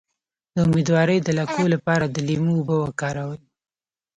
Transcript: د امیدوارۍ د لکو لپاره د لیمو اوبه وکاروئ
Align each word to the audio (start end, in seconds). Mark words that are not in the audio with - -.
د 0.53 0.55
امیدوارۍ 0.67 1.17
د 1.23 1.29
لکو 1.39 1.61
لپاره 1.73 2.05
د 2.07 2.15
لیمو 2.27 2.51
اوبه 2.57 2.75
وکاروئ 2.79 3.41